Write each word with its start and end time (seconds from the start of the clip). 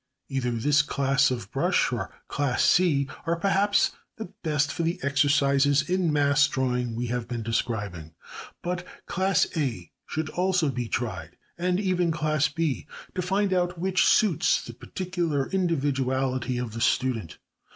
Either 0.29 0.49
this 0.53 0.81
class 0.81 1.29
of 1.29 1.51
brush 1.51 1.91
or 1.93 2.11
Class 2.27 2.63
C 2.65 3.07
are 3.27 3.35
perhaps 3.35 3.91
the 4.17 4.33
best 4.41 4.73
for 4.73 4.81
the 4.81 4.97
exercises 5.03 5.87
in 5.87 6.11
mass 6.11 6.47
drawing 6.47 6.95
we 6.95 7.05
have 7.13 7.27
been 7.27 7.43
describing. 7.43 8.15
But 8.63 8.83
Class 9.05 9.45
A 9.55 9.91
should 10.07 10.29
also 10.29 10.69
be 10.69 10.87
tried, 10.87 11.37
and 11.55 11.79
even 11.79 12.09
Class 12.09 12.47
B, 12.47 12.87
to 13.13 13.21
find 13.21 13.53
out 13.53 13.77
which 13.77 14.07
suits 14.07 14.65
the 14.65 14.73
particular 14.73 15.45
individuality 15.45 16.57
of 16.57 16.73
the 16.73 16.81
student. 16.81 17.37